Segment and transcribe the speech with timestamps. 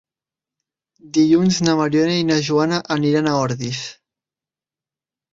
[1.17, 3.83] Dilluns na Mariona i na Joana aniran a Ordis.